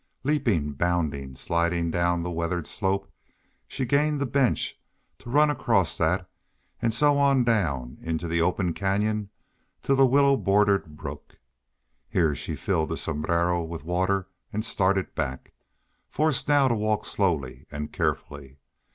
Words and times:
Leaping, 0.23 0.71
bounding, 0.71 1.35
sliding 1.35 1.91
down 1.91 2.23
the 2.23 2.31
weathered 2.31 2.65
slope, 2.65 3.07
she 3.67 3.85
gained 3.85 4.19
the 4.19 4.25
bench, 4.25 4.81
to 5.19 5.29
run 5.29 5.51
across 5.51 5.95
that, 5.95 6.27
and 6.81 6.91
so 6.91 7.19
on 7.19 7.43
down 7.43 7.99
into 8.01 8.27
the 8.27 8.41
open 8.41 8.73
canyon 8.73 9.29
to 9.83 9.93
the 9.93 10.07
willow 10.07 10.35
bordered 10.35 10.97
brook. 10.97 11.39
Here 12.09 12.33
she 12.33 12.55
filled 12.55 12.89
the 12.89 12.97
sombrero 12.97 13.61
with 13.61 13.83
water 13.83 14.27
and 14.51 14.65
started 14.65 15.13
back, 15.13 15.53
forced 16.09 16.47
now 16.47 16.67
to 16.67 16.73
walk 16.75 17.05
slowly 17.05 17.67
and 17.69 17.93
carefully. 17.93 18.57